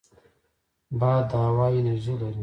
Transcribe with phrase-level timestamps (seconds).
[0.99, 2.39] باد د هوا انرژي لري